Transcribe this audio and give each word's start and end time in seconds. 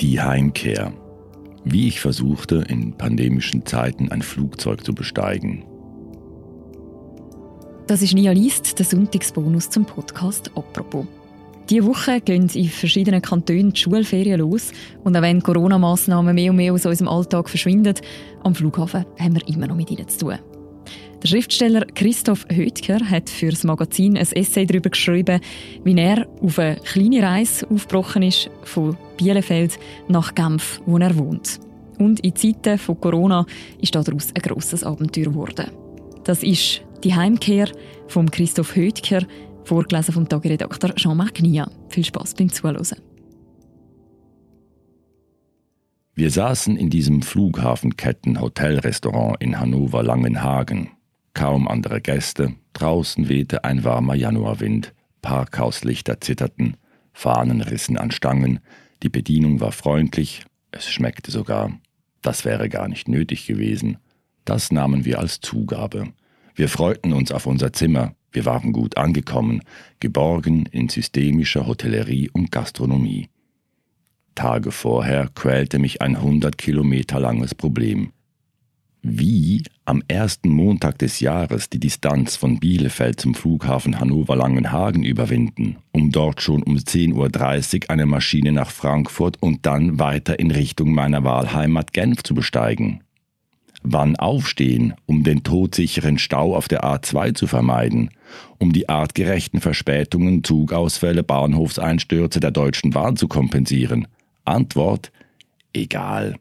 Die 0.00 0.20
Heimkehr. 0.20 0.92
Wie 1.64 1.88
ich 1.88 2.00
versuchte, 2.00 2.64
in 2.68 2.96
pandemischen 2.96 3.66
Zeiten 3.66 4.12
ein 4.12 4.22
Flugzeug 4.22 4.84
zu 4.84 4.94
besteigen. 4.94 5.64
Das 7.88 8.00
ist 8.00 8.14
Nia 8.14 8.30
Liest, 8.30 8.78
der 8.78 8.86
Sonntagsbonus 8.86 9.70
zum 9.70 9.84
Podcast 9.84 10.52
«Apropos». 10.54 11.04
Diese 11.68 11.84
Woche 11.84 12.20
gehen 12.20 12.48
in 12.54 12.68
verschiedenen 12.68 13.20
Kantonen 13.20 13.72
die 13.72 13.80
Schulferien 13.80 14.38
los. 14.38 14.70
Und 15.02 15.16
auch 15.16 15.22
wenn 15.22 15.42
Corona-Massnahmen 15.42 16.32
mehr 16.32 16.52
und 16.52 16.56
mehr 16.58 16.72
aus 16.72 16.86
unserem 16.86 17.08
Alltag 17.08 17.48
verschwinden, 17.48 17.94
am 18.44 18.54
Flughafen 18.54 19.04
haben 19.18 19.34
wir 19.34 19.48
immer 19.48 19.66
noch 19.66 19.76
mit 19.76 19.90
ihnen 19.90 20.06
zu 20.06 20.26
tun. 20.26 20.38
Der 21.22 21.28
Schriftsteller 21.28 21.84
Christoph 21.96 22.46
Hödker 22.48 23.10
hat 23.10 23.28
für 23.28 23.50
das 23.50 23.64
Magazin 23.64 24.16
ein 24.16 24.24
Essay 24.24 24.64
darüber 24.66 24.90
geschrieben, 24.90 25.40
wie 25.82 25.98
er 25.98 26.28
auf 26.40 26.60
eine 26.60 26.76
kleine 26.76 27.22
Reise 27.22 27.68
aufgebrochen 27.68 28.22
ist 28.22 28.48
von 28.62 28.96
Bielefeld 29.16 29.80
nach 30.06 30.36
Genf, 30.36 30.80
wo 30.86 30.96
er 30.98 31.18
wohnt. 31.18 31.58
Und 31.98 32.20
in 32.20 32.36
Zeiten 32.36 32.78
von 32.78 33.00
Corona 33.00 33.44
ist 33.80 33.96
daraus 33.96 34.28
ein 34.32 34.42
grosses 34.42 34.84
Abenteuer 34.84 35.24
geworden. 35.24 35.72
Das 36.22 36.44
ist 36.44 36.82
die 37.02 37.14
Heimkehr 37.14 37.68
von 38.06 38.30
Christoph 38.30 38.76
Hödker, 38.76 39.26
vorgelesen 39.64 40.14
vom 40.14 40.28
Tageredakteur 40.28 40.94
Jean-Marc 40.94 41.42
Nia. 41.42 41.68
Viel 41.88 42.04
Spaß 42.04 42.34
beim 42.34 42.48
Zuhören. 42.48 42.86
Wir 46.14 46.30
saßen 46.30 46.76
in 46.76 46.90
diesem 46.90 47.22
Flughafenketten-Hotelrestaurant 47.22 49.34
in 49.40 49.58
Hannover-Langenhagen. 49.58 50.90
Kaum 51.34 51.68
andere 51.68 52.00
Gäste, 52.00 52.54
draußen 52.72 53.28
wehte 53.28 53.64
ein 53.64 53.84
warmer 53.84 54.14
Januarwind, 54.14 54.94
Parkhauslichter 55.22 56.20
zitterten, 56.20 56.76
Fahnen 57.12 57.60
rissen 57.60 57.98
an 57.98 58.10
Stangen, 58.10 58.60
die 59.02 59.08
Bedienung 59.08 59.60
war 59.60 59.72
freundlich, 59.72 60.44
es 60.70 60.88
schmeckte 60.88 61.30
sogar. 61.30 61.72
Das 62.22 62.44
wäre 62.44 62.68
gar 62.68 62.88
nicht 62.88 63.08
nötig 63.08 63.46
gewesen. 63.46 63.98
Das 64.44 64.72
nahmen 64.72 65.04
wir 65.04 65.20
als 65.20 65.40
Zugabe. 65.40 66.12
Wir 66.54 66.68
freuten 66.68 67.12
uns 67.12 67.30
auf 67.30 67.46
unser 67.46 67.72
Zimmer, 67.72 68.14
wir 68.32 68.44
waren 68.44 68.72
gut 68.72 68.96
angekommen, 68.96 69.62
geborgen 70.00 70.66
in 70.66 70.88
systemischer 70.88 71.66
Hotellerie 71.66 72.30
und 72.30 72.50
Gastronomie. 72.50 73.28
Tage 74.34 74.72
vorher 74.72 75.28
quälte 75.34 75.78
mich 75.78 76.02
ein 76.02 76.20
hundert 76.20 76.58
Kilometer 76.58 77.20
langes 77.20 77.54
Problem 77.54 78.12
wie 79.10 79.62
am 79.84 80.02
ersten 80.06 80.50
Montag 80.50 80.98
des 80.98 81.20
Jahres 81.20 81.70
die 81.70 81.80
Distanz 81.80 82.36
von 82.36 82.58
Bielefeld 82.58 83.20
zum 83.20 83.34
Flughafen 83.34 83.98
Hannover-Langenhagen 83.98 85.02
überwinden, 85.02 85.76
um 85.92 86.10
dort 86.10 86.42
schon 86.42 86.62
um 86.62 86.76
10.30 86.76 87.84
Uhr 87.84 87.90
eine 87.90 88.06
Maschine 88.06 88.52
nach 88.52 88.70
Frankfurt 88.70 89.36
und 89.40 89.64
dann 89.64 89.98
weiter 89.98 90.38
in 90.38 90.50
Richtung 90.50 90.92
meiner 90.92 91.24
Wahlheimat 91.24 91.92
Genf 91.92 92.22
zu 92.22 92.34
besteigen. 92.34 93.00
Wann 93.82 94.16
aufstehen, 94.16 94.94
um 95.06 95.22
den 95.22 95.44
todsicheren 95.44 96.18
Stau 96.18 96.54
auf 96.54 96.68
der 96.68 96.84
A2 96.84 97.34
zu 97.34 97.46
vermeiden, 97.46 98.10
um 98.58 98.72
die 98.72 98.88
artgerechten 98.88 99.60
Verspätungen, 99.60 100.44
Zugausfälle, 100.44 101.22
Bahnhofseinstürze 101.22 102.40
der 102.40 102.50
Deutschen 102.50 102.90
Bahn 102.90 103.16
zu 103.16 103.28
kompensieren? 103.28 104.08
Antwort: 104.44 105.12
Egal. 105.72 106.36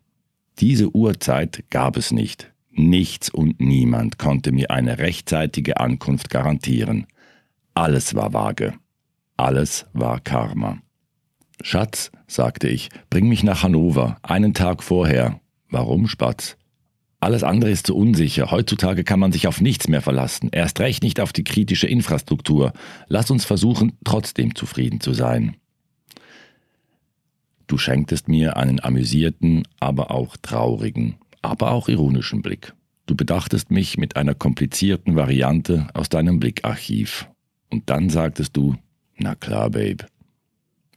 Diese 0.59 0.93
Uhrzeit 0.95 1.63
gab 1.69 1.97
es 1.97 2.11
nicht. 2.11 2.51
Nichts 2.77 3.29
und 3.29 3.59
niemand 3.59 4.19
konnte 4.19 4.51
mir 4.51 4.69
eine 4.69 4.99
rechtzeitige 4.99 5.79
Ankunft 5.79 6.29
garantieren. 6.29 7.07
Alles 7.73 8.13
war 8.13 8.33
vage. 8.33 8.75
Alles 9.35 9.87
war 9.93 10.19
Karma. 10.19 10.77
Schatz, 11.63 12.11
sagte 12.27 12.67
ich, 12.67 12.89
bring 13.09 13.27
mich 13.27 13.43
nach 13.43 13.63
Hannover, 13.63 14.17
einen 14.21 14.53
Tag 14.53 14.83
vorher. 14.83 15.39
Warum, 15.71 16.07
Spatz? 16.07 16.55
Alles 17.19 17.43
andere 17.43 17.71
ist 17.71 17.87
zu 17.87 17.95
unsicher. 17.95 18.51
Heutzutage 18.51 19.03
kann 19.03 19.19
man 19.19 19.31
sich 19.31 19.47
auf 19.47 19.59
nichts 19.59 19.87
mehr 19.87 20.03
verlassen, 20.03 20.49
erst 20.51 20.79
recht 20.79 21.01
nicht 21.01 21.19
auf 21.19 21.33
die 21.33 21.43
kritische 21.43 21.87
Infrastruktur. 21.87 22.73
Lass 23.07 23.31
uns 23.31 23.43
versuchen, 23.43 23.97
trotzdem 24.03 24.53
zufrieden 24.53 25.01
zu 25.01 25.13
sein. 25.13 25.57
Du 27.65 27.79
schenktest 27.79 28.27
mir 28.27 28.55
einen 28.55 28.79
amüsierten, 28.79 29.63
aber 29.79 30.11
auch 30.11 30.37
traurigen, 30.37 31.15
aber 31.41 31.71
auch 31.71 31.89
ironischen 31.89 32.41
Blick. 32.41 32.73
Du 33.05 33.15
bedachtest 33.15 33.71
mich 33.71 33.97
mit 33.97 34.17
einer 34.17 34.35
komplizierten 34.35 35.15
Variante 35.15 35.87
aus 35.93 36.09
deinem 36.09 36.39
Blickarchiv. 36.39 37.29
Und 37.69 37.89
dann 37.89 38.09
sagtest 38.09 38.55
du, 38.57 38.75
na 39.17 39.35
klar, 39.35 39.69
Babe. 39.69 40.05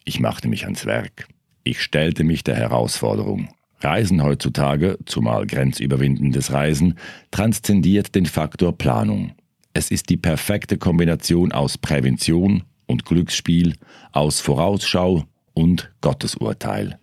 Ich 0.04 0.20
machte 0.20 0.48
mich 0.48 0.64
ans 0.64 0.86
Werk. 0.86 1.28
Ich 1.62 1.82
stellte 1.82 2.24
mich 2.24 2.42
der 2.42 2.56
Herausforderung. 2.56 3.48
Reisen 3.80 4.22
heutzutage, 4.22 4.98
zumal 5.06 5.46
grenzüberwindendes 5.46 6.52
Reisen, 6.52 6.98
transzendiert 7.30 8.14
den 8.14 8.26
Faktor 8.26 8.76
Planung. 8.76 9.32
Es 9.72 9.90
ist 9.90 10.10
die 10.10 10.16
perfekte 10.16 10.76
Kombination 10.78 11.52
aus 11.52 11.78
Prävention 11.78 12.64
und 12.86 13.04
Glücksspiel, 13.04 13.76
aus 14.12 14.40
Vorausschau 14.40 15.24
und 15.54 15.92
Gottesurteil. 16.00 16.98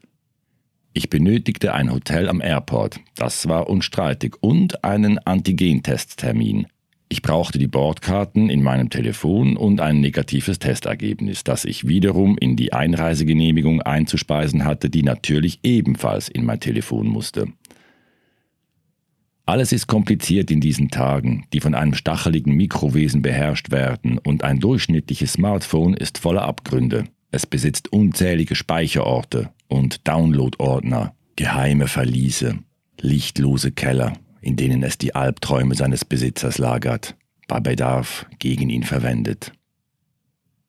Ich 0.98 1.12
benötigte 1.12 1.76
ein 1.76 1.94
Hotel 1.94 2.28
am 2.28 2.42
Airport, 2.42 3.00
das 3.14 3.48
war 3.48 3.70
unstreitig, 3.70 4.34
und 4.42 4.84
einen 4.84 5.20
Antigentesttermin. 5.20 6.66
Ich 7.08 7.22
brauchte 7.22 7.60
die 7.60 7.68
Bordkarten 7.68 8.50
in 8.50 8.64
meinem 8.64 8.90
Telefon 8.90 9.58
und 9.58 9.80
ein 9.80 10.02
negatives 10.02 10.58
Testergebnis, 10.58 11.44
das 11.44 11.66
ich 11.66 11.88
wiederum 11.88 12.36
in 12.40 12.56
die 12.56 12.74
Einreisegenehmigung 12.74 13.84
einzuspeisen 13.84 14.66
hatte, 14.66 14.90
die 14.90 15.04
natürlich 15.04 15.60
ebenfalls 15.62 16.30
in 16.30 16.44
mein 16.46 16.62
Telefon 16.62 17.06
musste. 17.06 17.46
Alles 19.46 19.74
ist 19.74 19.86
kompliziert 19.86 20.50
in 20.50 20.62
diesen 20.62 20.90
Tagen, 20.90 21.46
die 21.54 21.60
von 21.60 21.76
einem 21.76 21.94
stacheligen 21.94 22.56
Mikrowesen 22.56 23.22
beherrscht 23.22 23.70
werden, 23.70 24.18
und 24.18 24.44
ein 24.44 24.60
durchschnittliches 24.60 25.34
Smartphone 25.34 25.94
ist 25.94 26.18
voller 26.18 26.42
Abgründe. 26.42 27.04
Es 27.30 27.46
besitzt 27.46 27.94
unzählige 27.94 28.56
Speicherorte 28.56 29.52
und 29.68 30.08
Downloadordner, 30.08 31.14
geheime 31.36 31.88
Verliese, 31.88 32.60
lichtlose 33.00 33.72
Keller, 33.72 34.14
in 34.42 34.56
denen 34.56 34.84
es 34.84 34.98
die 34.98 35.16
Albträume 35.16 35.76
seines 35.76 36.06
Besitzers 36.06 36.58
lagert, 36.58 37.16
bei 37.48 37.60
Bedarf 37.60 38.26
gegen 38.40 38.70
ihn 38.70 38.84
verwendet. 38.84 39.52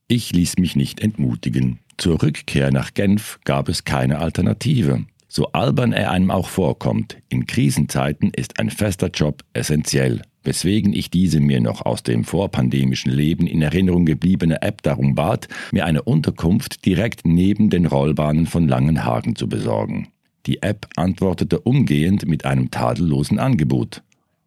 Ich 0.06 0.32
ließ 0.32 0.59
mich 0.59 0.76
nicht 0.76 1.00
entmutigen. 1.00 1.81
Zur 1.97 2.22
Rückkehr 2.22 2.70
nach 2.70 2.94
Genf 2.94 3.41
gab 3.44 3.69
es 3.69 3.84
keine 3.84 4.19
Alternative. 4.19 5.04
So 5.28 5.53
albern 5.53 5.93
er 5.93 6.11
einem 6.11 6.31
auch 6.31 6.49
vorkommt, 6.49 7.19
in 7.28 7.47
Krisenzeiten 7.47 8.31
ist 8.34 8.59
ein 8.59 8.71
fester 8.71 9.09
Job 9.09 9.44
essentiell 9.53 10.22
weswegen 10.49 10.94
ich 10.94 11.11
diese 11.11 11.41
mir 11.41 11.61
noch 11.61 11.84
aus 11.84 12.03
dem 12.03 12.25
vorpandemischen 12.25 13.12
Leben 13.12 13.47
in 13.47 13.61
Erinnerung 13.61 14.06
gebliebene 14.06 14.62
App 14.62 14.83
darum 14.83 15.15
bat, 15.15 15.47
mir 15.72 15.84
eine 15.84 16.03
Unterkunft 16.03 16.87
direkt 16.87 17.27
neben 17.27 17.69
den 17.69 17.84
Rollbahnen 17.84 18.47
von 18.47 18.66
Langenhagen 18.66 19.37
zu 19.37 19.47
besorgen. 19.47 20.09
Die 20.47 20.62
App 20.62 20.87
antwortete 20.97 21.60
umgehend 21.60 22.27
mit 22.27 22.47
einem 22.47 22.71
tadellosen 22.71 23.39
Angebot. 23.39 24.03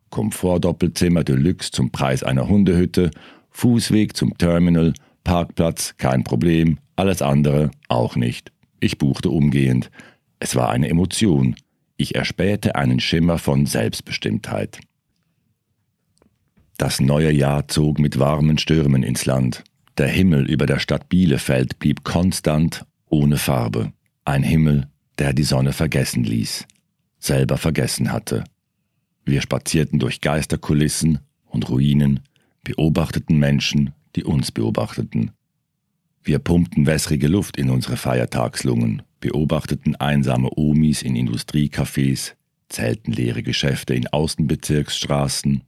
Komfort-Doppelzimmer 0.09 1.23
Deluxe 1.23 1.69
zum 1.69 1.91
Preis 1.91 2.23
einer 2.23 2.49
Hundehütte, 2.49 3.11
Fußweg 3.51 4.17
zum 4.17 4.35
Terminal, 4.39 4.93
Parkplatz, 5.23 5.93
kein 5.97 6.23
Problem, 6.23 6.79
alles 6.95 7.21
andere 7.21 7.69
auch 7.89 8.15
nicht. 8.15 8.51
Ich 8.79 8.97
buchte 8.97 9.29
umgehend. 9.29 9.91
Es 10.43 10.55
war 10.55 10.71
eine 10.71 10.89
Emotion. 10.89 11.55
Ich 11.97 12.15
erspähte 12.15 12.73
einen 12.73 12.99
Schimmer 12.99 13.37
von 13.37 13.67
Selbstbestimmtheit. 13.67 14.79
Das 16.79 16.99
neue 16.99 17.31
Jahr 17.31 17.67
zog 17.67 17.99
mit 17.99 18.17
warmen 18.17 18.57
Stürmen 18.57 19.03
ins 19.03 19.27
Land. 19.27 19.63
Der 19.99 20.07
Himmel 20.07 20.49
über 20.49 20.65
der 20.65 20.79
Stadt 20.79 21.09
Bielefeld 21.09 21.77
blieb 21.77 22.03
konstant 22.03 22.87
ohne 23.07 23.37
Farbe. 23.37 23.93
Ein 24.25 24.41
Himmel, 24.41 24.87
der 25.19 25.33
die 25.33 25.43
Sonne 25.43 25.73
vergessen 25.73 26.23
ließ, 26.23 26.65
selber 27.19 27.57
vergessen 27.57 28.11
hatte. 28.11 28.43
Wir 29.23 29.43
spazierten 29.43 29.99
durch 29.99 30.21
Geisterkulissen 30.21 31.19
und 31.45 31.69
Ruinen, 31.69 32.21
beobachteten 32.63 33.37
Menschen, 33.37 33.93
die 34.15 34.23
uns 34.23 34.51
beobachteten. 34.51 35.33
Wir 36.23 36.39
pumpten 36.39 36.87
wässrige 36.87 37.27
Luft 37.27 37.57
in 37.57 37.69
unsere 37.69 37.95
Feiertagslungen, 37.95 39.03
beobachteten 39.21 39.95
einsame 39.95 40.49
Omis 40.55 41.01
in 41.01 41.15
Industriecafés, 41.15 42.33
zählten 42.67 43.13
leere 43.13 43.43
Geschäfte 43.43 43.93
in 43.93 44.07
Außenbezirksstraßen 44.07 45.61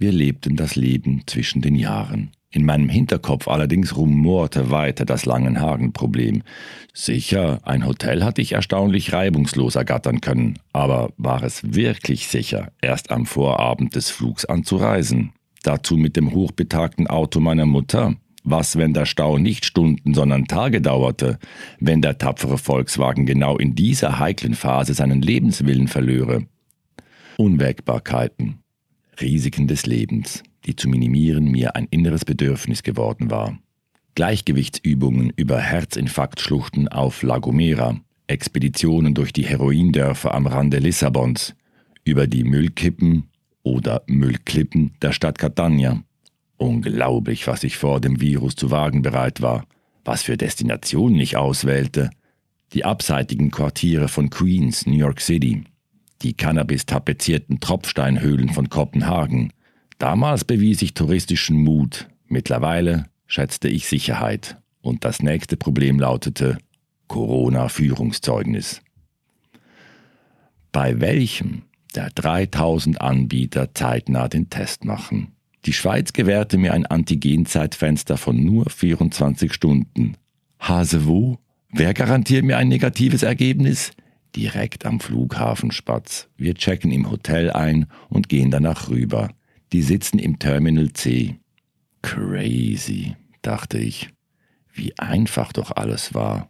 wir 0.00 0.12
lebten 0.12 0.54
das 0.54 0.76
Leben 0.76 1.22
zwischen 1.26 1.60
den 1.60 1.74
Jahren. 1.74 2.30
In 2.50 2.64
meinem 2.64 2.88
Hinterkopf 2.88 3.48
allerdings 3.48 3.96
rumorte 3.96 4.70
weiter 4.70 5.04
das 5.04 5.26
Langenhagen-Problem. 5.26 6.44
Sicher, 6.94 7.58
ein 7.64 7.84
Hotel 7.84 8.22
hatte 8.22 8.40
ich 8.40 8.52
erstaunlich 8.52 9.12
reibungslos 9.12 9.74
ergattern 9.74 10.20
können, 10.20 10.54
aber 10.72 11.12
war 11.16 11.42
es 11.42 11.74
wirklich 11.74 12.28
sicher, 12.28 12.70
erst 12.80 13.10
am 13.10 13.26
Vorabend 13.26 13.96
des 13.96 14.08
Flugs 14.08 14.44
anzureisen? 14.44 15.32
Dazu 15.64 15.96
mit 15.96 16.16
dem 16.16 16.32
hochbetagten 16.32 17.08
Auto 17.08 17.40
meiner 17.40 17.66
Mutter? 17.66 18.14
Was, 18.44 18.76
wenn 18.76 18.94
der 18.94 19.06
Stau 19.06 19.38
nicht 19.38 19.64
Stunden, 19.64 20.14
sondern 20.14 20.46
Tage 20.46 20.80
dauerte? 20.80 21.38
Wenn 21.80 22.00
der 22.02 22.18
tapfere 22.18 22.58
Volkswagen 22.58 23.26
genau 23.26 23.58
in 23.58 23.74
dieser 23.74 24.18
heiklen 24.18 24.54
Phase 24.54 24.94
seinen 24.94 25.22
Lebenswillen 25.22 25.88
verlöre? 25.88 26.46
Unwägbarkeiten, 27.36 28.58
Risiken 29.20 29.66
des 29.66 29.86
Lebens, 29.86 30.42
die 30.66 30.76
zu 30.76 30.88
minimieren 30.88 31.50
mir 31.50 31.76
ein 31.76 31.86
inneres 31.90 32.24
Bedürfnis 32.24 32.82
geworden 32.82 33.30
war. 33.30 33.58
Gleichgewichtsübungen 34.14 35.32
über 35.36 35.60
Herzinfarktschluchten 35.60 36.88
auf 36.88 37.22
La 37.22 37.38
Gomera, 37.38 38.00
Expeditionen 38.26 39.14
durch 39.14 39.32
die 39.32 39.46
Heroindörfer 39.46 40.34
am 40.34 40.46
Rande 40.46 40.78
Lissabons, 40.78 41.54
über 42.04 42.26
die 42.26 42.44
Müllkippen 42.44 43.28
oder 43.62 44.02
Müllklippen 44.06 44.92
der 45.02 45.12
Stadt 45.12 45.38
Catania. 45.38 46.02
Unglaublich, 46.58 47.46
was 47.46 47.62
ich 47.62 47.76
vor 47.76 48.00
dem 48.00 48.20
Virus 48.20 48.56
zu 48.56 48.72
wagen 48.72 49.02
bereit 49.02 49.40
war, 49.40 49.64
was 50.04 50.24
für 50.24 50.36
Destinationen 50.36 51.18
ich 51.20 51.36
auswählte. 51.36 52.10
Die 52.72 52.84
abseitigen 52.84 53.50
Quartiere 53.50 54.08
von 54.08 54.28
Queens, 54.28 54.84
New 54.84 54.96
York 54.96 55.20
City, 55.20 55.64
die 56.22 56.34
Cannabis-tapezierten 56.34 57.60
Tropfsteinhöhlen 57.60 58.48
von 58.50 58.68
Kopenhagen. 58.68 59.52
Damals 59.98 60.44
bewies 60.44 60.82
ich 60.82 60.94
touristischen 60.94 61.56
Mut, 61.56 62.08
mittlerweile 62.26 63.06
schätzte 63.26 63.68
ich 63.68 63.86
Sicherheit. 63.86 64.56
Und 64.80 65.04
das 65.04 65.22
nächste 65.22 65.56
Problem 65.56 66.00
lautete 66.00 66.58
Corona-Führungszeugnis. 67.06 68.82
Bei 70.72 71.00
welchem 71.00 71.62
der 71.94 72.10
3000 72.10 73.00
Anbieter 73.00 73.74
zeitnah 73.74 74.28
den 74.28 74.50
Test 74.50 74.84
machen? 74.84 75.32
Die 75.64 75.72
Schweiz 75.72 76.12
gewährte 76.12 76.58
mir 76.58 76.72
ein 76.72 76.86
Antigenzeitfenster 76.86 78.16
von 78.16 78.42
nur 78.42 78.70
24 78.70 79.52
Stunden. 79.52 80.16
Hase 80.58 81.06
wo? 81.06 81.38
Wer 81.70 81.94
garantiert 81.94 82.44
mir 82.44 82.56
ein 82.56 82.68
negatives 82.68 83.22
Ergebnis? 83.22 83.92
Direkt 84.36 84.86
am 84.86 85.00
Flughafen 85.00 85.70
Spatz. 85.70 86.28
Wir 86.36 86.54
checken 86.54 86.90
im 86.90 87.10
Hotel 87.10 87.50
ein 87.50 87.86
und 88.08 88.28
gehen 88.28 88.50
danach 88.50 88.88
rüber. 88.88 89.30
Die 89.72 89.82
sitzen 89.82 90.18
im 90.18 90.38
Terminal 90.38 90.92
C. 90.92 91.36
Crazy, 92.02 93.16
dachte 93.42 93.78
ich. 93.78 94.10
Wie 94.72 94.96
einfach 94.98 95.52
doch 95.52 95.72
alles 95.72 96.14
war. 96.14 96.48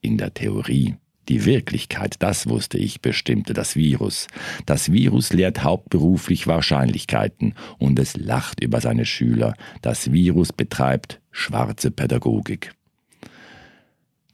In 0.00 0.16
der 0.16 0.32
Theorie. 0.32 0.96
Die 1.28 1.44
Wirklichkeit, 1.44 2.16
das 2.20 2.48
wusste 2.48 2.78
ich, 2.78 3.00
bestimmte 3.00 3.52
das 3.52 3.76
Virus. 3.76 4.28
Das 4.64 4.92
Virus 4.92 5.32
lehrt 5.32 5.62
hauptberuflich 5.62 6.46
Wahrscheinlichkeiten 6.46 7.54
und 7.78 7.98
es 7.98 8.16
lacht 8.16 8.62
über 8.62 8.80
seine 8.80 9.04
Schüler. 9.04 9.54
Das 9.82 10.12
Virus 10.12 10.52
betreibt 10.52 11.20
schwarze 11.30 11.90
Pädagogik. 11.90 12.72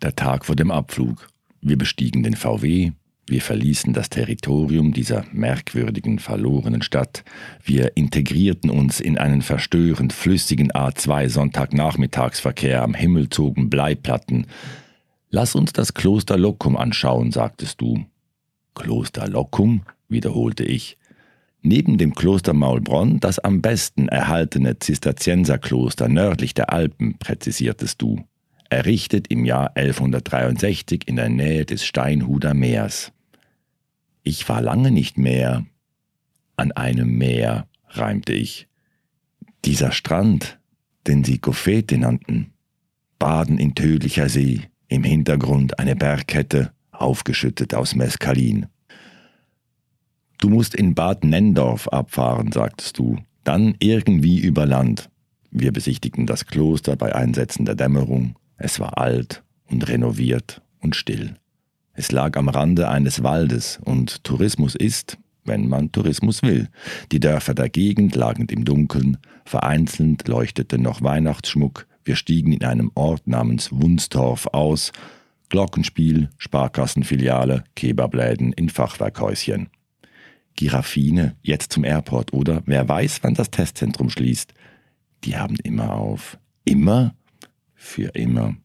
Der 0.02 0.14
Tag 0.14 0.44
vor 0.44 0.56
dem 0.56 0.70
Abflug. 0.70 1.28
Wir 1.60 1.78
bestiegen 1.78 2.22
den 2.22 2.36
VW, 2.36 2.92
wir 3.26 3.40
verließen 3.40 3.94
das 3.94 4.10
Territorium 4.10 4.92
dieser 4.92 5.24
merkwürdigen, 5.32 6.18
verlorenen 6.18 6.82
Stadt. 6.82 7.24
Wir 7.64 7.96
integrierten 7.96 8.68
uns 8.68 9.00
in 9.00 9.16
einen 9.16 9.40
verstörend 9.40 10.12
flüssigen 10.12 10.70
A2 10.72 11.30
Sonntagnachmittagsverkehr. 11.30 12.82
Am 12.82 12.92
Himmel 12.92 13.30
zogen 13.30 13.70
Bleiplatten. 13.70 14.46
Lass 15.34 15.56
uns 15.56 15.72
das 15.72 15.94
Kloster 15.94 16.38
Locum 16.38 16.76
anschauen, 16.76 17.32
sagtest 17.32 17.80
du. 17.80 18.04
Kloster 18.76 19.26
Locum? 19.26 19.82
wiederholte 20.08 20.62
ich. 20.62 20.96
Neben 21.60 21.98
dem 21.98 22.14
Kloster 22.14 22.52
Maulbronn 22.52 23.18
das 23.18 23.40
am 23.40 23.60
besten 23.60 24.06
erhaltene 24.08 24.78
Zisterzienserkloster 24.78 26.08
nördlich 26.08 26.54
der 26.54 26.72
Alpen, 26.72 27.18
präzisiertest 27.18 28.00
du 28.00 28.24
errichtet 28.70 29.26
im 29.26 29.44
Jahr 29.44 29.76
1163 29.76 31.08
in 31.08 31.16
der 31.16 31.30
Nähe 31.30 31.64
des 31.64 31.84
Steinhuder 31.84 32.54
Meers. 32.54 33.10
Ich 34.22 34.48
war 34.48 34.62
lange 34.62 34.92
nicht 34.92 35.18
mehr 35.18 35.66
an 36.54 36.70
einem 36.70 37.10
Meer, 37.18 37.66
reimte 37.88 38.34
ich. 38.34 38.68
Dieser 39.64 39.90
Strand, 39.90 40.60
den 41.08 41.24
sie 41.24 41.40
Goffete 41.40 41.98
nannten, 41.98 42.52
Baden 43.18 43.58
in 43.58 43.74
tödlicher 43.74 44.28
See, 44.28 44.68
im 44.88 45.04
Hintergrund 45.04 45.78
eine 45.78 45.96
Bergkette, 45.96 46.72
aufgeschüttet 46.92 47.74
aus 47.74 47.94
Meskalin. 47.94 48.66
Du 50.38 50.48
musst 50.48 50.74
in 50.74 50.94
Bad 50.94 51.24
Nendorf 51.24 51.88
abfahren, 51.88 52.52
sagtest 52.52 52.98
du, 52.98 53.18
dann 53.44 53.74
irgendwie 53.78 54.40
über 54.40 54.66
Land. 54.66 55.10
Wir 55.50 55.72
besichtigten 55.72 56.26
das 56.26 56.46
Kloster 56.46 56.96
bei 56.96 57.14
Einsetzen 57.14 57.64
der 57.64 57.74
Dämmerung. 57.74 58.36
Es 58.56 58.80
war 58.80 58.98
alt 58.98 59.42
und 59.70 59.88
renoviert 59.88 60.62
und 60.80 60.96
still. 60.96 61.36
Es 61.92 62.10
lag 62.10 62.36
am 62.36 62.48
Rande 62.48 62.88
eines 62.88 63.22
Waldes 63.22 63.78
und 63.84 64.24
Tourismus 64.24 64.74
ist, 64.74 65.16
wenn 65.44 65.68
man 65.68 65.92
Tourismus 65.92 66.42
will. 66.42 66.68
Die 67.12 67.20
Dörfer 67.20 67.54
der 67.54 67.68
Gegend 67.68 68.16
lagen 68.16 68.46
im 68.46 68.64
Dunkeln, 68.64 69.18
vereinzelt 69.44 70.26
leuchtete 70.26 70.78
noch 70.78 71.02
Weihnachtsschmuck, 71.02 71.86
wir 72.04 72.16
stiegen 72.16 72.52
in 72.52 72.64
einem 72.64 72.90
Ort 72.94 73.26
namens 73.26 73.70
Wunstorf 73.72 74.46
aus, 74.52 74.92
Glockenspiel, 75.48 76.30
Sparkassenfiliale, 76.38 77.64
Kebabläden 77.74 78.52
in 78.52 78.68
Fachwerkhäuschen. 78.68 79.68
Giraffine, 80.56 81.36
jetzt 81.42 81.72
zum 81.72 81.84
Airport, 81.84 82.32
oder? 82.32 82.62
Wer 82.66 82.88
weiß, 82.88 83.20
wann 83.22 83.34
das 83.34 83.50
Testzentrum 83.50 84.08
schließt. 84.08 84.54
Die 85.24 85.36
haben 85.36 85.56
immer 85.62 85.94
auf. 85.94 86.38
Immer? 86.64 87.14
für 87.84 88.08
immer. 88.14 88.56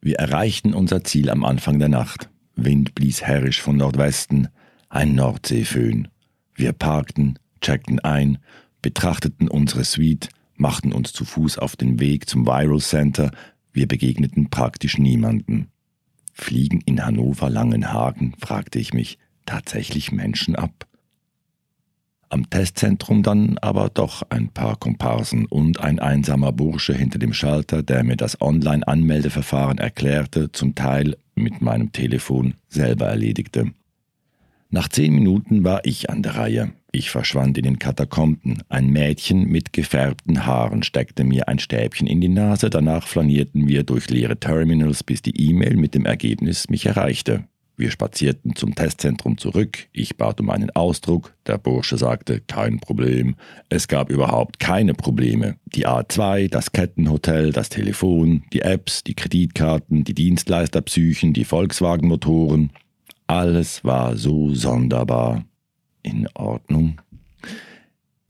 Wir 0.00 0.16
erreichten 0.16 0.72
unser 0.72 1.04
Ziel 1.04 1.30
am 1.30 1.44
Anfang 1.44 1.78
der 1.78 1.88
Nacht. 1.88 2.30
Wind 2.54 2.94
blies 2.94 3.22
herrisch 3.22 3.60
von 3.60 3.76
Nordwesten, 3.76 4.48
ein 4.88 5.14
Nordseeföhn. 5.14 6.08
Wir 6.54 6.72
parkten, 6.72 7.38
checkten 7.60 7.98
ein, 8.00 8.38
betrachteten 8.80 9.48
unsere 9.48 9.84
Suite, 9.84 10.28
machten 10.56 10.92
uns 10.92 11.12
zu 11.12 11.24
Fuß 11.24 11.58
auf 11.58 11.76
den 11.76 12.00
Weg 12.00 12.28
zum 12.28 12.46
Viral 12.46 12.80
Center. 12.80 13.30
Wir 13.72 13.88
begegneten 13.88 14.50
praktisch 14.50 14.98
niemanden. 14.98 15.68
Fliegen 16.32 16.80
in 16.80 17.04
Hannover 17.04 17.50
Langenhagen, 17.50 18.34
fragte 18.38 18.78
ich 18.78 18.92
mich, 18.92 19.18
tatsächlich 19.46 20.12
Menschen 20.12 20.56
ab? 20.56 20.86
Am 22.28 22.50
Testzentrum 22.50 23.22
dann 23.22 23.58
aber 23.58 23.90
doch 23.90 24.22
ein 24.30 24.48
paar 24.48 24.76
Komparsen 24.76 25.46
und 25.46 25.78
ein 25.78 26.00
einsamer 26.00 26.50
Bursche 26.50 26.92
hinter 26.92 27.20
dem 27.20 27.32
Schalter, 27.32 27.84
der 27.84 28.02
mir 28.02 28.16
das 28.16 28.40
Online-Anmeldeverfahren 28.40 29.78
erklärte, 29.78 30.50
zum 30.50 30.74
Teil 30.74 31.16
mit 31.36 31.62
meinem 31.62 31.92
Telefon 31.92 32.54
selber 32.68 33.06
erledigte. 33.06 33.72
Nach 34.74 34.88
zehn 34.88 35.14
Minuten 35.14 35.62
war 35.62 35.82
ich 35.84 36.10
an 36.10 36.24
der 36.24 36.34
Reihe. 36.34 36.72
Ich 36.90 37.08
verschwand 37.08 37.56
in 37.56 37.62
den 37.62 37.78
Katakomben. 37.78 38.60
Ein 38.68 38.88
Mädchen 38.88 39.44
mit 39.44 39.72
gefärbten 39.72 40.46
Haaren 40.46 40.82
steckte 40.82 41.22
mir 41.22 41.46
ein 41.46 41.60
Stäbchen 41.60 42.08
in 42.08 42.20
die 42.20 42.28
Nase, 42.28 42.70
danach 42.70 43.06
flanierten 43.06 43.68
wir 43.68 43.84
durch 43.84 44.10
leere 44.10 44.36
Terminals, 44.36 45.04
bis 45.04 45.22
die 45.22 45.48
E-Mail 45.48 45.76
mit 45.76 45.94
dem 45.94 46.06
Ergebnis 46.06 46.68
mich 46.70 46.86
erreichte. 46.86 47.44
Wir 47.76 47.92
spazierten 47.92 48.56
zum 48.56 48.74
Testzentrum 48.74 49.38
zurück, 49.38 49.86
ich 49.92 50.16
bat 50.16 50.40
um 50.40 50.50
einen 50.50 50.70
Ausdruck, 50.70 51.34
der 51.46 51.58
Bursche 51.58 51.96
sagte, 51.96 52.40
kein 52.40 52.80
Problem. 52.80 53.36
Es 53.68 53.86
gab 53.86 54.10
überhaupt 54.10 54.58
keine 54.58 54.94
Probleme. 54.94 55.56
Die 55.66 55.86
A2, 55.86 56.48
das 56.48 56.72
Kettenhotel, 56.72 57.52
das 57.52 57.68
Telefon, 57.68 58.42
die 58.52 58.62
Apps, 58.62 59.04
die 59.04 59.14
Kreditkarten, 59.14 60.02
die 60.02 60.14
Dienstleisterpsychen, 60.14 61.32
die 61.32 61.44
Volkswagen-Motoren, 61.44 62.70
alles 63.26 63.84
war 63.84 64.16
so 64.16 64.54
sonderbar. 64.54 65.44
In 66.02 66.28
Ordnung. 66.34 67.00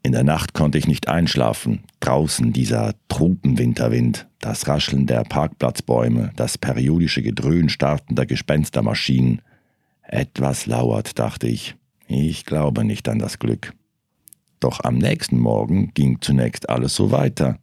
In 0.02 0.12
der 0.12 0.22
Nacht 0.22 0.54
konnte 0.54 0.78
ich 0.78 0.86
nicht 0.86 1.08
einschlafen. 1.08 1.80
Draußen 2.00 2.52
dieser 2.52 2.94
Tropenwinterwind, 3.08 4.28
das 4.38 4.68
Rascheln 4.68 5.06
der 5.06 5.24
Parkplatzbäume, 5.24 6.30
das 6.36 6.58
periodische 6.58 7.22
Gedröhn 7.22 7.68
startender 7.68 8.26
Gespenstermaschinen. 8.26 9.40
Etwas 10.02 10.66
lauert, 10.66 11.18
dachte 11.18 11.48
ich. 11.48 11.74
Ich 12.06 12.44
glaube 12.44 12.84
nicht 12.84 13.08
an 13.08 13.18
das 13.18 13.38
Glück. 13.38 13.72
Doch 14.60 14.80
am 14.84 14.98
nächsten 14.98 15.38
Morgen 15.38 15.92
ging 15.94 16.20
zunächst 16.20 16.68
alles 16.68 16.94
so 16.94 17.10
weiter. 17.10 17.58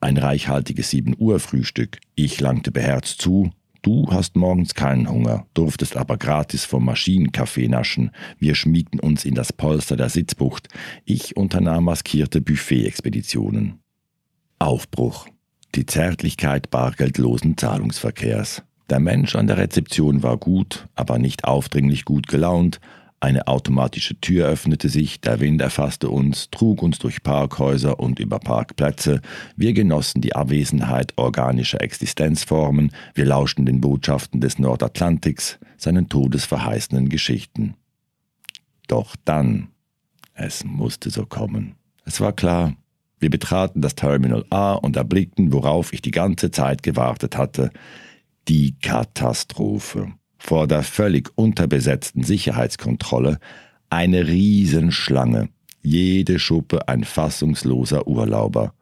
Ein 0.00 0.18
reichhaltiges 0.18 0.90
7 0.90 1.14
Uhr 1.18 1.40
Frühstück. 1.40 1.98
Ich 2.14 2.40
langte 2.40 2.70
beherzt 2.70 3.20
zu, 3.20 3.50
Du 3.86 4.08
hast 4.10 4.34
morgens 4.34 4.74
keinen 4.74 5.08
Hunger, 5.08 5.46
durftest 5.54 5.96
aber 5.96 6.16
gratis 6.16 6.64
vom 6.64 6.84
Maschinenkaffee 6.84 7.68
naschen. 7.68 8.10
Wir 8.36 8.56
schmiegten 8.56 8.98
uns 8.98 9.24
in 9.24 9.36
das 9.36 9.52
Polster 9.52 9.96
der 9.96 10.08
Sitzbucht. 10.08 10.66
Ich 11.04 11.36
unternahm 11.36 11.84
maskierte 11.84 12.40
Buffet-Expeditionen. 12.40 13.78
Aufbruch. 14.58 15.28
Die 15.76 15.86
Zärtlichkeit 15.86 16.68
bargeldlosen 16.68 17.56
Zahlungsverkehrs. 17.56 18.64
Der 18.90 18.98
Mensch 18.98 19.36
an 19.36 19.46
der 19.46 19.58
Rezeption 19.58 20.24
war 20.24 20.36
gut, 20.36 20.88
aber 20.96 21.20
nicht 21.20 21.44
aufdringlich 21.44 22.04
gut 22.04 22.26
gelaunt. 22.26 22.80
Eine 23.18 23.48
automatische 23.48 24.20
Tür 24.20 24.46
öffnete 24.46 24.90
sich, 24.90 25.22
der 25.22 25.40
Wind 25.40 25.62
erfasste 25.62 26.10
uns, 26.10 26.50
trug 26.50 26.82
uns 26.82 26.98
durch 26.98 27.22
Parkhäuser 27.22 27.98
und 27.98 28.18
über 28.18 28.38
Parkplätze. 28.38 29.22
Wir 29.56 29.72
genossen 29.72 30.20
die 30.20 30.36
Abwesenheit 30.36 31.14
organischer 31.16 31.80
Existenzformen, 31.80 32.92
wir 33.14 33.24
lauschten 33.24 33.64
den 33.64 33.80
Botschaften 33.80 34.42
des 34.42 34.58
Nordatlantiks, 34.58 35.58
seinen 35.78 36.10
todesverheißenden 36.10 37.08
Geschichten. 37.08 37.74
Doch 38.86 39.16
dann, 39.24 39.68
es 40.34 40.64
musste 40.64 41.08
so 41.08 41.24
kommen. 41.24 41.74
Es 42.04 42.20
war 42.20 42.34
klar, 42.34 42.74
wir 43.18 43.30
betraten 43.30 43.80
das 43.80 43.94
Terminal 43.94 44.44
A 44.50 44.74
und 44.74 44.94
erblickten, 44.94 45.54
worauf 45.54 45.94
ich 45.94 46.02
die 46.02 46.10
ganze 46.10 46.50
Zeit 46.50 46.82
gewartet 46.82 47.38
hatte, 47.38 47.70
die 48.46 48.78
Katastrophe 48.78 50.12
vor 50.46 50.68
der 50.68 50.84
völlig 50.84 51.30
unterbesetzten 51.34 52.22
Sicherheitskontrolle 52.22 53.38
eine 53.90 54.28
Riesenschlange, 54.28 55.48
jede 55.82 56.38
Schuppe 56.38 56.86
ein 56.86 57.02
fassungsloser 57.02 58.06
Urlauber. 58.06 58.72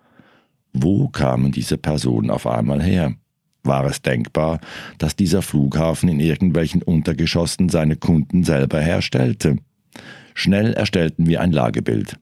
Wo 0.74 1.08
kamen 1.08 1.52
diese 1.52 1.78
Personen 1.78 2.30
auf 2.30 2.46
einmal 2.46 2.82
her? 2.82 3.14
War 3.62 3.86
es 3.86 4.02
denkbar, 4.02 4.60
dass 4.98 5.16
dieser 5.16 5.40
Flughafen 5.40 6.10
in 6.10 6.20
irgendwelchen 6.20 6.82
Untergeschossen 6.82 7.70
seine 7.70 7.96
Kunden 7.96 8.44
selber 8.44 8.80
herstellte? 8.80 9.56
Schnell 10.34 10.74
erstellten 10.74 11.26
wir 11.26 11.40
ein 11.40 11.52
Lagebild. 11.52 12.18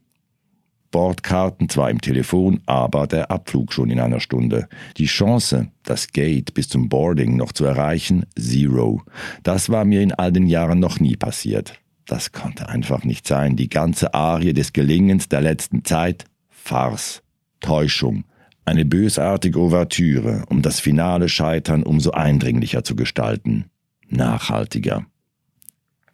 Bordkarten 0.92 1.68
zwar 1.68 1.90
im 1.90 2.00
Telefon, 2.00 2.60
aber 2.66 3.08
der 3.08 3.32
Abflug 3.32 3.72
schon 3.72 3.90
in 3.90 3.98
einer 3.98 4.20
Stunde. 4.20 4.68
Die 4.98 5.06
Chance, 5.06 5.68
das 5.82 6.12
Gate 6.12 6.54
bis 6.54 6.68
zum 6.68 6.88
Boarding 6.88 7.36
noch 7.36 7.50
zu 7.50 7.64
erreichen, 7.64 8.24
zero. 8.38 9.02
Das 9.42 9.70
war 9.70 9.84
mir 9.84 10.02
in 10.02 10.12
all 10.12 10.30
den 10.30 10.46
Jahren 10.46 10.78
noch 10.78 11.00
nie 11.00 11.16
passiert. 11.16 11.80
Das 12.06 12.30
konnte 12.30 12.68
einfach 12.68 13.04
nicht 13.04 13.26
sein. 13.26 13.56
Die 13.56 13.68
ganze 13.68 14.14
Arie 14.14 14.52
des 14.52 14.72
Gelingens 14.72 15.28
der 15.28 15.40
letzten 15.40 15.84
Zeit, 15.84 16.26
Farce, 16.50 17.22
Täuschung, 17.60 18.24
eine 18.64 18.84
bösartige 18.84 19.58
Ouvertüre, 19.58 20.44
um 20.48 20.62
das 20.62 20.78
finale 20.78 21.28
Scheitern 21.28 21.82
umso 21.82 22.12
eindringlicher 22.12 22.84
zu 22.84 22.94
gestalten. 22.94 23.64
Nachhaltiger. 24.08 25.06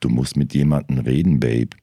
Du 0.01 0.09
musst 0.09 0.37
mit 0.37 0.55
jemandem 0.55 1.01
reden, 1.01 1.41
Babe. 1.41 1.77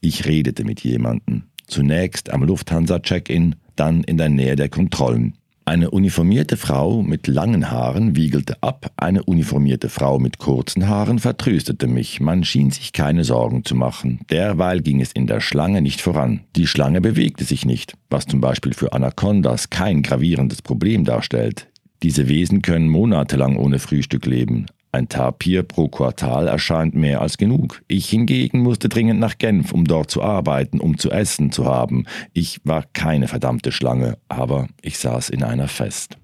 Ich 0.00 0.26
redete 0.26 0.64
mit 0.64 0.80
jemandem. 0.80 1.44
Zunächst 1.70 2.32
am 2.32 2.42
Lufthansa-Check-in, 2.42 3.54
dann 3.76 4.02
in 4.02 4.18
der 4.18 4.28
Nähe 4.28 4.56
der 4.56 4.68
Kontrollen. 4.68 5.34
Eine 5.64 5.90
uniformierte 5.90 6.56
Frau 6.56 7.00
mit 7.00 7.28
langen 7.28 7.70
Haaren 7.70 8.16
wiegelte 8.16 8.60
ab, 8.60 8.90
eine 8.96 9.22
uniformierte 9.22 9.88
Frau 9.88 10.18
mit 10.18 10.38
kurzen 10.38 10.88
Haaren 10.88 11.20
vertröstete 11.20 11.86
mich, 11.86 12.18
man 12.18 12.42
schien 12.42 12.72
sich 12.72 12.92
keine 12.92 13.22
Sorgen 13.22 13.64
zu 13.64 13.76
machen, 13.76 14.18
derweil 14.30 14.80
ging 14.80 15.00
es 15.00 15.12
in 15.12 15.28
der 15.28 15.40
Schlange 15.40 15.80
nicht 15.80 16.00
voran. 16.00 16.40
Die 16.56 16.66
Schlange 16.66 17.00
bewegte 17.00 17.44
sich 17.44 17.64
nicht, 17.64 17.94
was 18.08 18.26
zum 18.26 18.40
Beispiel 18.40 18.74
für 18.74 18.92
Anacondas 18.92 19.70
kein 19.70 20.02
gravierendes 20.02 20.62
Problem 20.62 21.04
darstellt. 21.04 21.68
Diese 22.02 22.26
Wesen 22.26 22.62
können 22.62 22.88
monatelang 22.88 23.56
ohne 23.56 23.78
Frühstück 23.78 24.26
leben, 24.26 24.66
ein 24.92 25.08
Tapir 25.08 25.62
pro 25.62 25.88
Quartal 25.88 26.48
erscheint 26.48 26.94
mehr 26.94 27.20
als 27.20 27.38
genug. 27.38 27.82
Ich 27.86 28.08
hingegen 28.08 28.60
musste 28.60 28.88
dringend 28.88 29.20
nach 29.20 29.38
Genf, 29.38 29.72
um 29.72 29.84
dort 29.84 30.10
zu 30.10 30.22
arbeiten, 30.22 30.80
um 30.80 30.98
zu 30.98 31.10
essen 31.10 31.52
zu 31.52 31.66
haben. 31.66 32.06
Ich 32.32 32.60
war 32.64 32.84
keine 32.92 33.28
verdammte 33.28 33.70
Schlange, 33.70 34.18
aber 34.28 34.66
ich 34.82 34.98
saß 34.98 35.30
in 35.30 35.44
einer 35.44 35.68
fest. 35.68 36.18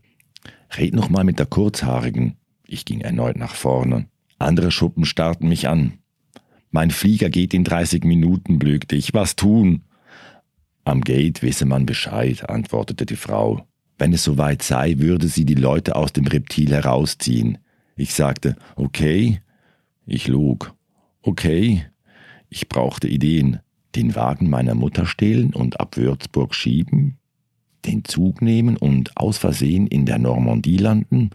Red 0.76 0.94
noch 0.94 1.08
mal 1.08 1.22
mit 1.22 1.38
der 1.38 1.46
Kurzhaarigen. 1.46 2.36
Ich 2.66 2.84
ging 2.84 3.02
erneut 3.02 3.36
nach 3.36 3.54
vorne. 3.54 4.08
Andere 4.38 4.72
Schuppen 4.72 5.04
starrten 5.04 5.48
mich 5.48 5.68
an. 5.68 5.98
Mein 6.70 6.90
Flieger 6.90 7.30
geht 7.30 7.54
in 7.54 7.62
30 7.62 8.04
Minuten, 8.04 8.58
blügte 8.58 8.96
ich. 8.96 9.14
Was 9.14 9.36
tun? 9.36 9.82
Am 10.84 11.02
Gate 11.02 11.42
wisse 11.42 11.66
man 11.66 11.86
Bescheid, 11.86 12.48
antwortete 12.48 13.06
die 13.06 13.16
Frau. 13.16 13.66
Wenn 13.98 14.12
es 14.12 14.24
soweit 14.24 14.62
sei, 14.62 14.98
würde 14.98 15.28
sie 15.28 15.44
die 15.44 15.54
Leute 15.54 15.94
aus 15.96 16.12
dem 16.12 16.26
Reptil 16.26 16.70
herausziehen. 16.70 17.58
Ich 17.96 18.14
sagte, 18.14 18.56
okay, 18.76 19.40
ich 20.06 20.28
log. 20.28 20.74
Okay, 21.22 21.86
ich 22.50 22.68
brauchte 22.68 23.08
Ideen. 23.08 23.60
Den 23.94 24.14
Wagen 24.14 24.50
meiner 24.50 24.74
Mutter 24.74 25.06
stehlen 25.06 25.54
und 25.54 25.80
ab 25.80 25.96
Würzburg 25.96 26.54
schieben? 26.54 27.16
Den 27.86 28.04
Zug 28.04 28.42
nehmen 28.42 28.76
und 28.76 29.16
aus 29.16 29.38
Versehen 29.38 29.86
in 29.86 30.04
der 30.04 30.18
Normandie 30.18 30.76
landen? 30.76 31.30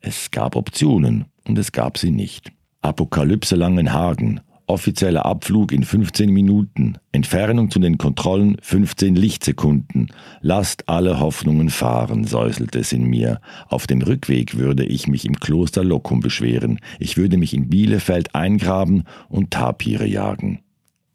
Es 0.00 0.30
gab 0.30 0.56
Optionen 0.56 1.26
und 1.46 1.58
es 1.58 1.72
gab 1.72 1.98
sie 1.98 2.10
nicht. 2.10 2.52
Apokalypse 2.80 3.56
Langenhagen, 3.56 4.40
Offizieller 4.68 5.24
Abflug 5.24 5.72
in 5.72 5.82
15 5.82 6.30
Minuten. 6.30 6.98
Entfernung 7.10 7.70
zu 7.70 7.78
den 7.78 7.96
Kontrollen 7.96 8.58
15 8.60 9.16
Lichtsekunden. 9.16 10.12
Lasst 10.42 10.90
alle 10.90 11.20
Hoffnungen 11.20 11.70
fahren, 11.70 12.24
säuselte 12.24 12.80
es 12.80 12.92
in 12.92 13.04
mir. 13.04 13.40
Auf 13.68 13.86
dem 13.86 14.02
Rückweg 14.02 14.58
würde 14.58 14.84
ich 14.84 15.08
mich 15.08 15.24
im 15.24 15.40
Kloster 15.40 15.82
Locum 15.82 16.20
beschweren. 16.20 16.80
Ich 16.98 17.16
würde 17.16 17.38
mich 17.38 17.54
in 17.54 17.70
Bielefeld 17.70 18.34
eingraben 18.34 19.04
und 19.30 19.50
Tapire 19.52 20.06
jagen. 20.06 20.60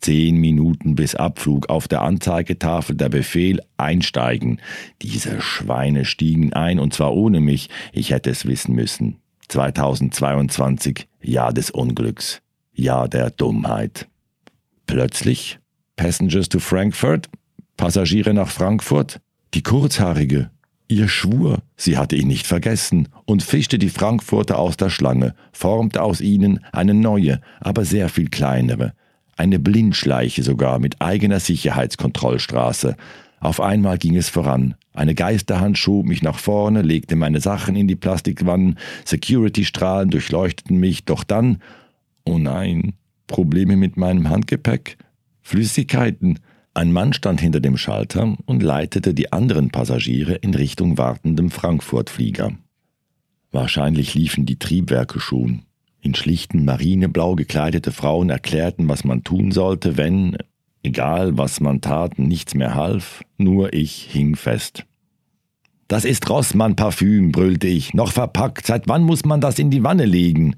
Zehn 0.01 0.37
Minuten 0.37 0.95
bis 0.95 1.13
Abflug 1.13 1.69
auf 1.69 1.87
der 1.87 2.01
Anzeigetafel 2.01 2.95
der 2.95 3.09
Befehl 3.09 3.61
einsteigen. 3.77 4.59
Diese 5.01 5.39
Schweine 5.41 6.05
stiegen 6.05 6.53
ein 6.53 6.79
und 6.79 6.93
zwar 6.93 7.13
ohne 7.13 7.39
mich. 7.39 7.69
Ich 7.93 8.09
hätte 8.09 8.31
es 8.31 8.47
wissen 8.47 8.73
müssen. 8.73 9.17
2022, 9.47 11.07
Jahr 11.21 11.53
des 11.53 11.69
Unglücks. 11.69 12.42
Jahr 12.73 13.07
der 13.07 13.29
Dummheit. 13.29 14.07
Plötzlich 14.85 15.59
Passengers 15.95 16.49
to 16.49 16.59
Frankfurt, 16.59 17.29
Passagiere 17.77 18.33
nach 18.33 18.49
Frankfurt, 18.49 19.19
die 19.53 19.63
Kurzhaarige. 19.63 20.49
Ihr 20.87 21.07
schwur, 21.07 21.59
sie 21.75 21.97
hatte 21.97 22.15
ihn 22.15 22.27
nicht 22.27 22.45
vergessen 22.45 23.07
und 23.25 23.41
fischte 23.41 23.79
die 23.79 23.89
Frankfurter 23.89 24.59
aus 24.59 24.77
der 24.77 24.89
Schlange, 24.89 25.33
formte 25.51 26.01
aus 26.03 26.21
ihnen 26.21 26.59
eine 26.71 26.93
neue, 26.93 27.41
aber 27.59 27.85
sehr 27.85 28.09
viel 28.09 28.29
kleinere, 28.29 28.93
eine 29.37 29.59
Blindschleiche 29.59 30.43
sogar 30.43 30.79
mit 30.79 31.01
eigener 31.01 31.39
Sicherheitskontrollstraße. 31.39 32.95
Auf 33.39 33.59
einmal 33.59 33.97
ging 33.97 34.15
es 34.15 34.29
voran. 34.29 34.75
Eine 34.93 35.15
Geisterhand 35.15 35.77
schob 35.77 36.05
mich 36.05 36.21
nach 36.21 36.37
vorne, 36.37 36.81
legte 36.81 37.15
meine 37.15 37.41
Sachen 37.41 37.75
in 37.75 37.87
die 37.87 37.95
Plastikwannen, 37.95 38.77
Security-Strahlen 39.05 40.09
durchleuchteten 40.09 40.77
mich, 40.77 41.05
doch 41.05 41.23
dann 41.23 41.57
Oh 42.25 42.37
nein, 42.37 42.93
Probleme 43.27 43.75
mit 43.75 43.97
meinem 43.97 44.29
Handgepäck? 44.29 44.97
Flüssigkeiten? 45.41 46.39
Ein 46.73 46.91
Mann 46.91 47.13
stand 47.13 47.41
hinter 47.41 47.59
dem 47.59 47.77
Schalter 47.77 48.35
und 48.45 48.63
leitete 48.63 49.13
die 49.13 49.31
anderen 49.31 49.69
Passagiere 49.69 50.35
in 50.35 50.55
Richtung 50.55 50.97
wartendem 50.97 51.51
Frankfurt-Flieger. 51.51 52.53
Wahrscheinlich 53.51 54.15
liefen 54.15 54.45
die 54.45 54.57
Triebwerke 54.57 55.19
schon. 55.19 55.61
In 56.01 56.15
schlichten 56.15 56.65
Marineblau 56.65 57.35
gekleidete 57.35 57.91
Frauen 57.91 58.29
erklärten, 58.29 58.89
was 58.89 59.03
man 59.03 59.23
tun 59.23 59.51
sollte, 59.51 59.95
wenn, 59.97 60.35
egal 60.81 61.37
was 61.37 61.59
man 61.59 61.79
tat, 61.79 62.17
nichts 62.17 62.55
mehr 62.55 62.73
half, 62.73 63.23
nur 63.37 63.73
ich 63.73 64.09
hing 64.11 64.35
fest. 64.35 64.85
Das 65.87 66.05
ist 66.05 66.27
Rossmann-Parfüm, 66.27 67.31
brüllte 67.31 67.67
ich, 67.67 67.93
noch 67.93 68.11
verpackt, 68.11 68.65
seit 68.65 68.87
wann 68.87 69.03
muss 69.03 69.25
man 69.25 69.41
das 69.41 69.59
in 69.59 69.69
die 69.69 69.83
Wanne 69.83 70.05
legen? 70.05 70.55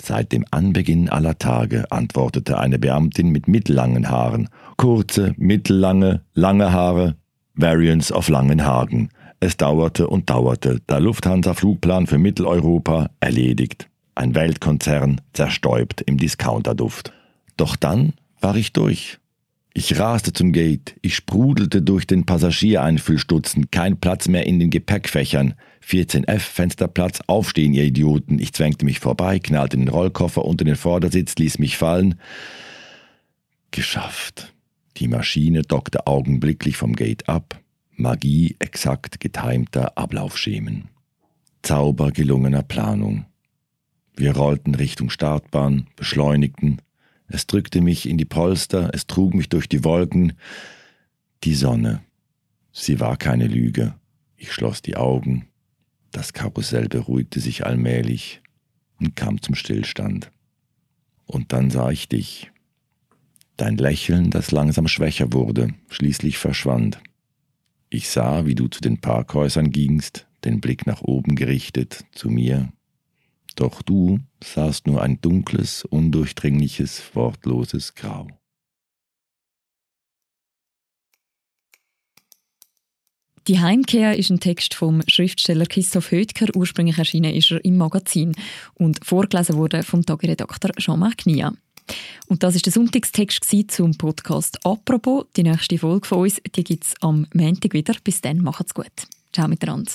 Seit 0.00 0.32
dem 0.32 0.44
Anbeginn 0.50 1.08
aller 1.08 1.38
Tage, 1.38 1.90
antwortete 1.90 2.58
eine 2.58 2.78
Beamtin 2.78 3.30
mit 3.30 3.48
mittellangen 3.48 4.08
Haaren. 4.08 4.48
Kurze, 4.76 5.34
mittellange, 5.36 6.22
lange 6.34 6.72
Haare, 6.72 7.16
Variants 7.54 8.12
of 8.12 8.28
Langenhagen. 8.28 9.10
Es 9.40 9.56
dauerte 9.56 10.08
und 10.08 10.30
dauerte. 10.30 10.80
Der 10.88 11.00
Lufthansa-Flugplan 11.00 12.06
für 12.06 12.18
Mitteleuropa 12.18 13.10
erledigt. 13.20 13.88
Ein 14.14 14.34
Weltkonzern 14.34 15.20
zerstäubt 15.32 16.00
im 16.02 16.18
Discounterduft. 16.18 17.12
Doch 17.56 17.76
dann 17.76 18.14
war 18.40 18.56
ich 18.56 18.72
durch. 18.72 19.18
Ich 19.80 19.96
raste 19.96 20.32
zum 20.32 20.50
Gate, 20.50 20.96
ich 21.02 21.14
sprudelte 21.14 21.82
durch 21.82 22.04
den 22.04 22.26
Passagiereinfüllstutzen, 22.26 23.70
kein 23.70 24.00
Platz 24.00 24.26
mehr 24.26 24.44
in 24.44 24.58
den 24.58 24.70
Gepäckfächern. 24.70 25.54
14F, 25.86 26.40
Fensterplatz, 26.40 27.20
aufstehen, 27.28 27.72
ihr 27.74 27.84
Idioten. 27.84 28.40
Ich 28.40 28.52
zwängte 28.52 28.84
mich 28.84 28.98
vorbei, 28.98 29.38
knallte 29.38 29.76
den 29.76 29.86
Rollkoffer 29.86 30.44
unter 30.44 30.64
den 30.64 30.74
Vordersitz, 30.74 31.36
ließ 31.36 31.60
mich 31.60 31.76
fallen. 31.76 32.18
Geschafft. 33.70 34.52
Die 34.96 35.06
Maschine 35.06 35.62
dockte 35.62 36.08
augenblicklich 36.08 36.76
vom 36.76 36.96
Gate 36.96 37.28
ab. 37.28 37.60
Magie 37.92 38.56
exakt 38.58 39.20
getimter 39.20 39.96
Ablaufschemen. 39.96 40.88
Zauber 41.62 42.10
gelungener 42.10 42.64
Planung. 42.64 43.26
Wir 44.16 44.34
rollten 44.34 44.74
Richtung 44.74 45.08
Startbahn, 45.08 45.86
beschleunigten, 45.94 46.82
es 47.28 47.46
drückte 47.46 47.80
mich 47.80 48.08
in 48.08 48.16
die 48.16 48.24
Polster, 48.24 48.90
es 48.94 49.06
trug 49.06 49.34
mich 49.34 49.48
durch 49.48 49.68
die 49.68 49.84
Wolken. 49.84 50.32
Die 51.44 51.54
Sonne. 51.54 52.02
Sie 52.72 53.00
war 53.00 53.16
keine 53.16 53.46
Lüge. 53.46 53.94
Ich 54.36 54.52
schloss 54.52 54.82
die 54.82 54.96
Augen. 54.96 55.48
Das 56.10 56.32
Karussell 56.32 56.88
beruhigte 56.88 57.40
sich 57.40 57.66
allmählich 57.66 58.40
und 58.98 59.14
kam 59.14 59.42
zum 59.42 59.54
Stillstand. 59.54 60.30
Und 61.26 61.52
dann 61.52 61.70
sah 61.70 61.90
ich 61.90 62.08
dich. 62.08 62.50
Dein 63.58 63.76
Lächeln, 63.76 64.30
das 64.30 64.50
langsam 64.50 64.88
schwächer 64.88 65.32
wurde, 65.32 65.74
schließlich 65.90 66.38
verschwand. 66.38 67.00
Ich 67.90 68.08
sah, 68.08 68.46
wie 68.46 68.54
du 68.54 68.68
zu 68.68 68.80
den 68.80 69.00
Parkhäusern 69.00 69.70
gingst, 69.70 70.26
den 70.44 70.60
Blick 70.60 70.86
nach 70.86 71.02
oben 71.02 71.34
gerichtet, 71.34 72.04
zu 72.12 72.30
mir. 72.30 72.72
Doch 73.58 73.82
du 73.82 74.20
sahst 74.40 74.86
nur 74.86 75.02
ein 75.02 75.20
dunkles, 75.20 75.84
undurchdringliches, 75.84 77.02
wortloses 77.14 77.92
Grau. 77.96 78.28
Die 83.48 83.58
Heimkehr 83.58 84.16
ist 84.16 84.30
ein 84.30 84.38
Text 84.38 84.74
vom 84.74 85.02
Schriftsteller 85.08 85.66
Christoph 85.66 86.12
Hödker. 86.12 86.54
Ursprünglich 86.54 86.98
erschienen 86.98 87.34
ist 87.34 87.50
er 87.50 87.64
im 87.64 87.78
Magazin 87.78 88.36
und 88.74 89.04
vorgelesen 89.04 89.56
wurde 89.56 89.82
vom 89.82 90.06
Tageredakteur 90.06 90.70
Jean-Marc 90.76 91.26
Nia. 91.26 91.52
Und 92.28 92.44
das 92.44 92.54
ist 92.54 92.66
der 92.66 92.72
Sonntagstext 92.72 93.44
zum 93.72 93.96
Podcast 93.98 94.64
«Apropos». 94.64 95.24
Die 95.36 95.42
nächste 95.42 95.78
Folge 95.78 96.06
von 96.06 96.18
uns 96.18 96.40
gibt 96.44 96.84
es 96.84 96.94
am 97.00 97.26
Montag 97.34 97.72
wieder. 97.72 97.96
Bis 98.04 98.20
dann, 98.20 98.38
macht's 98.38 98.72
gut. 98.74 98.92
Ciao 99.32 99.48
miteinander. 99.48 99.90